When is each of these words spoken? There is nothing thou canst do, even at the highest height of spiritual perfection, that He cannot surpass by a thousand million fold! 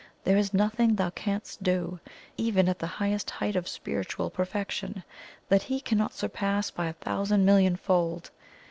There 0.23 0.35
is 0.39 0.51
nothing 0.51 0.95
thou 0.95 1.11
canst 1.11 1.61
do, 1.61 1.99
even 2.35 2.67
at 2.67 2.79
the 2.79 2.87
highest 2.97 3.29
height 3.29 3.55
of 3.55 3.67
spiritual 3.67 4.31
perfection, 4.31 5.03
that 5.47 5.61
He 5.61 5.79
cannot 5.79 6.15
surpass 6.15 6.71
by 6.71 6.87
a 6.87 6.93
thousand 6.93 7.45
million 7.45 7.75
fold! 7.75 8.31